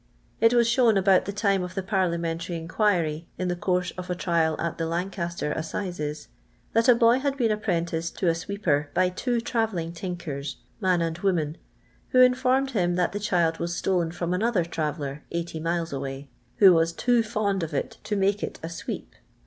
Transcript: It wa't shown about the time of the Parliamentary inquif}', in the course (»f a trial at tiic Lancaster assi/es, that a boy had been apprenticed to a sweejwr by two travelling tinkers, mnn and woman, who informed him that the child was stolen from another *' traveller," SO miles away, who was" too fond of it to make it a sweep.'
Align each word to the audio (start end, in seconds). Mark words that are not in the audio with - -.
It 0.39 0.51
wa't 0.51 0.65
shown 0.65 0.97
about 0.97 1.25
the 1.25 1.31
time 1.31 1.61
of 1.61 1.75
the 1.75 1.83
Parliamentary 1.83 2.59
inquif}', 2.59 3.25
in 3.37 3.49
the 3.49 3.55
course 3.55 3.93
(»f 3.99 4.09
a 4.09 4.15
trial 4.15 4.59
at 4.59 4.79
tiic 4.79 4.89
Lancaster 4.89 5.53
assi/es, 5.55 6.27
that 6.73 6.89
a 6.89 6.95
boy 6.95 7.19
had 7.19 7.37
been 7.37 7.51
apprenticed 7.51 8.17
to 8.17 8.27
a 8.27 8.31
sweejwr 8.33 8.91
by 8.95 9.09
two 9.09 9.39
travelling 9.39 9.93
tinkers, 9.93 10.57
mnn 10.81 11.03
and 11.05 11.17
woman, 11.19 11.55
who 12.09 12.19
informed 12.19 12.71
him 12.71 12.95
that 12.95 13.11
the 13.11 13.19
child 13.19 13.59
was 13.59 13.75
stolen 13.77 14.11
from 14.11 14.33
another 14.33 14.65
*' 14.65 14.65
traveller," 14.65 15.21
SO 15.31 15.59
miles 15.59 15.93
away, 15.93 16.31
who 16.57 16.73
was" 16.73 16.93
too 16.93 17.21
fond 17.21 17.61
of 17.61 17.71
it 17.71 17.99
to 18.03 18.15
make 18.15 18.41
it 18.41 18.59
a 18.63 18.69
sweep.' 18.69 19.13